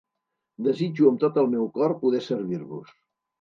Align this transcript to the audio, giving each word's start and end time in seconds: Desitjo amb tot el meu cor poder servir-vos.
Desitjo 0.67 1.05
amb 1.09 1.21
tot 1.23 1.37
el 1.41 1.51
meu 1.51 1.67
cor 1.77 1.95
poder 2.01 2.23
servir-vos. 2.31 2.97